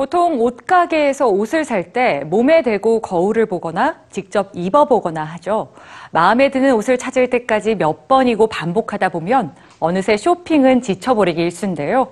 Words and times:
보통 0.00 0.40
옷가게에서 0.40 1.28
옷을 1.28 1.62
살 1.66 1.92
때 1.92 2.22
몸에 2.24 2.62
대고 2.62 3.02
거울을 3.02 3.44
보거나 3.44 4.00
직접 4.10 4.50
입어보거나 4.54 5.22
하죠. 5.24 5.74
마음에 6.10 6.50
드는 6.50 6.74
옷을 6.74 6.96
찾을 6.96 7.28
때까지 7.28 7.74
몇 7.74 8.08
번이고 8.08 8.46
반복하다 8.46 9.10
보면 9.10 9.54
어느새 9.78 10.16
쇼핑은 10.16 10.80
지쳐버리기 10.80 11.42
일쑤인데요. 11.42 12.10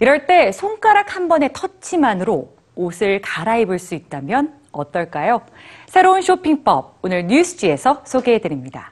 이럴 0.00 0.26
때 0.26 0.50
손가락 0.50 1.14
한 1.14 1.28
번의 1.28 1.50
터치만으로 1.52 2.56
옷을 2.74 3.20
갈아입을 3.20 3.78
수 3.78 3.94
있다면 3.94 4.54
어떨까요? 4.72 5.42
새로운 5.86 6.22
쇼핑법 6.22 6.98
오늘 7.02 7.28
뉴스지에서 7.28 8.02
소개해드립니다. 8.04 8.90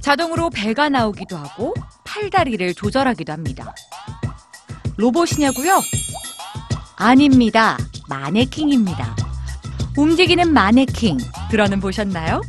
자동으로 0.00 0.48
배가 0.48 0.88
나오기도 0.88 1.36
하고 1.36 1.74
팔다리를 2.04 2.72
조절하기도 2.72 3.32
합니다. 3.32 3.74
로봇이냐고요? 4.96 5.80
아닙니다. 6.96 7.76
마네킹입니다. 8.08 9.14
움직이는 9.96 10.52
마네킹 10.52 11.18
들어는 11.50 11.80
보셨나요? 11.80 12.40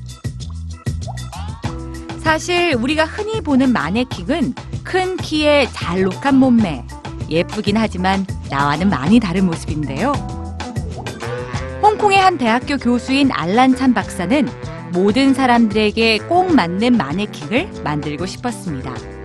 사실 2.20 2.74
우리가 2.76 3.06
흔히 3.06 3.42
보는 3.42 3.72
마네킹은 3.74 4.54
큰 4.84 5.18
키에 5.18 5.68
잘록한 5.72 6.36
몸매, 6.36 6.84
예쁘긴 7.30 7.78
하지만 7.78 8.26
나와는 8.50 8.90
많이 8.90 9.20
다른 9.20 9.46
모습인데요. 9.46 10.14
홍콩의 11.82 12.20
한 12.20 12.38
대학교 12.38 12.78
교수인 12.78 13.32
알란 13.32 13.76
찬 13.76 13.94
박사는 13.94 14.48
모든 14.94 15.34
사람들에게 15.34 16.20
꼭 16.30 16.54
맞는 16.54 16.98
마네킹을 16.98 17.84
만들고 17.84 18.26
싶었습니다. 18.26 19.17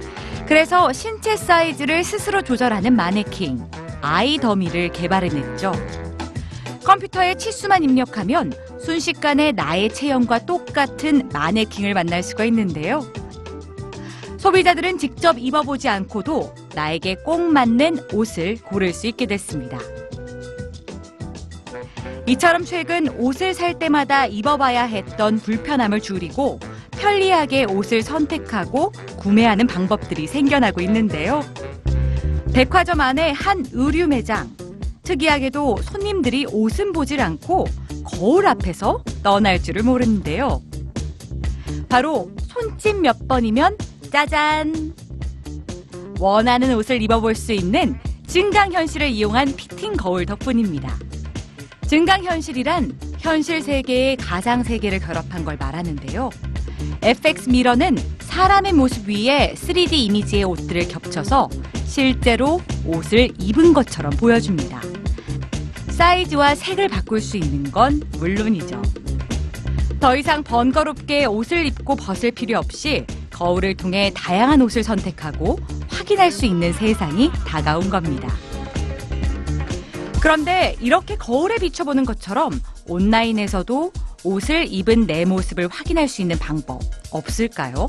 그래서 0.53 0.92
신체 0.92 1.34
사이즈를 1.34 2.05
스스로 2.05 2.42
조절하는 2.42 2.92
마네킹, 2.92 3.70
아이 4.03 4.36
더미를 4.36 4.92
개발해냈죠. 4.92 5.72
컴퓨터에 6.84 7.36
치수만 7.36 7.83
입력하면 7.83 8.53
순식간에 8.78 9.53
나의 9.53 9.89
체형과 9.95 10.41
똑같은 10.41 11.30
마네킹을 11.33 11.95
만날 11.95 12.23
수가 12.23 12.45
있는데요. 12.45 13.00
소비자들은 14.36 14.98
직접 14.98 15.39
입어보지 15.39 15.89
않고도 15.89 16.55
나에게 16.75 17.14
꼭 17.25 17.41
맞는 17.41 18.08
옷을 18.12 18.56
고를 18.56 18.92
수 18.92 19.06
있게 19.06 19.25
됐습니다. 19.25 19.78
이처럼 22.27 22.67
최근 22.67 23.08
옷을 23.08 23.55
살 23.55 23.78
때마다 23.78 24.27
입어봐야 24.27 24.84
했던 24.84 25.39
불편함을 25.39 26.03
줄이고 26.03 26.61
편리하게 27.03 27.64
옷을 27.64 28.00
선택하고 28.00 28.92
구매하는 29.19 29.67
방법들이 29.67 30.28
생겨나고 30.28 30.81
있는데요. 30.83 31.45
백화점 32.55 33.00
안에 33.00 33.33
한 33.33 33.67
의류 33.72 34.06
매장. 34.06 34.48
특이하게도 35.03 35.78
손님들이 35.83 36.47
옷은 36.47 36.92
보질 36.92 37.20
않고 37.20 37.67
거울 38.05 38.47
앞에서 38.47 39.03
떠날 39.25 39.61
줄을 39.61 39.83
모르는데요. 39.83 40.62
바로 41.89 42.30
손짓 42.47 42.95
몇 42.95 43.27
번이면 43.27 43.78
짜잔! 44.12 44.95
원하는 46.20 46.77
옷을 46.77 47.03
입어볼 47.03 47.34
수 47.34 47.53
있는 47.53 47.98
증강현실을 48.28 49.08
이용한 49.08 49.56
피팅 49.56 49.95
거울 49.95 50.25
덕분입니다. 50.25 50.97
증강현실이란 51.89 53.11
현실 53.23 53.62
세계의 53.62 54.17
가상 54.17 54.65
세계를 54.65 54.98
결합한 54.98 55.45
걸 55.45 55.56
말하는데요. 55.56 56.28
FX 57.03 57.51
미러는 57.51 57.97
사람의 58.19 58.73
모습 58.73 59.09
위에 59.09 59.55
3D 59.55 59.92
이미지의 59.92 60.42
옷들을 60.42 60.89
겹쳐서 60.89 61.48
실제로 61.86 62.61
옷을 62.85 63.30
입은 63.39 63.74
것처럼 63.74 64.11
보여줍니다. 64.17 64.83
사이즈와 65.91 66.57
색을 66.57 66.89
바꿀 66.89 67.20
수 67.20 67.36
있는 67.36 67.70
건 67.70 68.02
물론이죠. 68.19 68.83
더 70.01 70.17
이상 70.17 70.42
번거롭게 70.42 71.27
옷을 71.27 71.64
입고 71.67 71.95
벗을 71.95 72.33
필요 72.33 72.58
없이 72.58 73.07
거울을 73.30 73.77
통해 73.77 74.11
다양한 74.17 74.61
옷을 74.63 74.83
선택하고 74.83 75.61
확인할 75.89 76.33
수 76.33 76.45
있는 76.45 76.73
세상이 76.73 77.30
다가온 77.46 77.89
겁니다. 77.89 78.29
그런데 80.20 80.77
이렇게 80.80 81.17
거울에 81.17 81.57
비춰보는 81.57 82.05
것처럼 82.05 82.51
온라인에서도 82.92 83.92
옷을 84.25 84.67
입은 84.70 85.07
내 85.07 85.25
모습을 85.25 85.69
확인할 85.69 86.08
수 86.08 86.20
있는 86.20 86.39
방법 86.39 86.80
없을까요? 87.11 87.89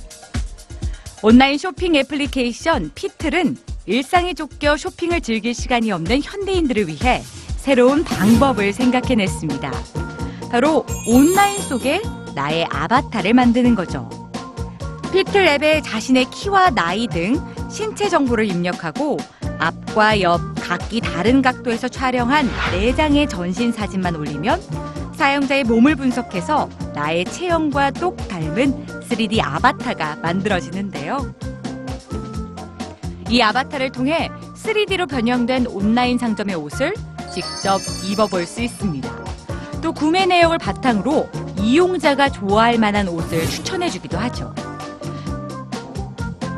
온라인 1.21 1.57
쇼핑 1.57 1.95
애플리케이션 1.95 2.91
피틀은 2.95 3.57
일상에 3.85 4.33
쫓겨 4.33 4.77
쇼핑을 4.77 5.21
즐길 5.21 5.53
시간이 5.53 5.91
없는 5.91 6.21
현대인들을 6.23 6.87
위해 6.87 7.21
새로운 7.57 8.03
방법을 8.03 8.73
생각해냈습니다. 8.73 9.71
바로 10.49 10.85
온라인 11.07 11.59
속에 11.61 12.01
나의 12.35 12.65
아바타를 12.69 13.33
만드는 13.33 13.75
거죠. 13.75 14.09
피틀 15.11 15.47
앱에 15.47 15.81
자신의 15.81 16.29
키와 16.31 16.71
나이 16.71 17.07
등 17.07 17.39
신체 17.69 18.09
정보를 18.09 18.49
입력하고 18.49 19.17
앞과 19.59 20.21
옆 20.21 20.41
각기 20.55 21.01
다른 21.01 21.41
각도에서 21.41 21.87
촬영한 21.87 22.49
4장의 22.49 23.29
전신 23.29 23.71
사진만 23.71 24.15
올리면 24.15 24.61
사용자의 25.23 25.63
몸을 25.63 25.95
분석해서 25.95 26.67
나의 26.93 27.23
체형과 27.23 27.91
똑 27.91 28.17
닮은 28.27 28.85
3D 29.07 29.39
아바타가 29.41 30.17
만들어지는데요. 30.17 31.33
이 33.29 33.41
아바타를 33.41 33.93
통해 33.93 34.29
3D로 34.57 35.07
변형된 35.07 35.67
온라인 35.67 36.17
상점의 36.17 36.55
옷을 36.55 36.93
직접 37.33 37.79
입어볼 38.03 38.45
수 38.45 38.63
있습니다. 38.63 39.09
또 39.81 39.93
구매 39.93 40.25
내역을 40.25 40.57
바탕으로 40.57 41.29
이용자가 41.57 42.27
좋아할 42.27 42.77
만한 42.77 43.07
옷을 43.07 43.45
추천해주기도 43.45 44.17
하죠. 44.17 44.53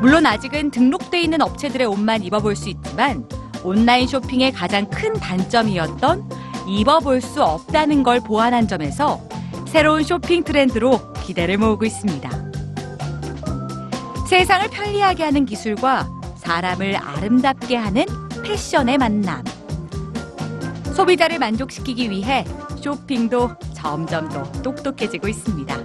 물론 0.00 0.26
아직은 0.26 0.72
등록돼 0.72 1.20
있는 1.20 1.40
업체들의 1.40 1.86
옷만 1.86 2.24
입어볼 2.24 2.56
수 2.56 2.68
있지만 2.70 3.28
온라인 3.62 4.08
쇼핑의 4.08 4.50
가장 4.50 4.90
큰 4.90 5.12
단점이었던 5.12 6.46
입어볼 6.66 7.20
수 7.20 7.42
없다는 7.42 8.02
걸 8.02 8.20
보완한 8.20 8.68
점에서 8.68 9.20
새로운 9.66 10.02
쇼핑 10.02 10.42
트렌드로 10.42 11.12
기대를 11.24 11.58
모으고 11.58 11.84
있습니다. 11.84 12.30
세상을 14.28 14.68
편리하게 14.70 15.24
하는 15.24 15.46
기술과 15.46 16.08
사람을 16.36 16.96
아름답게 16.96 17.76
하는 17.76 18.04
패션의 18.42 18.98
만남. 18.98 19.44
소비자를 20.94 21.38
만족시키기 21.38 22.10
위해 22.10 22.44
쇼핑도 22.80 23.50
점점 23.74 24.28
더 24.28 24.42
똑똑해지고 24.62 25.28
있습니다. 25.28 25.76